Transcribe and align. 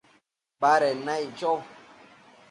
baded 0.59 0.97
naic 1.05 1.29
cho 1.39 1.51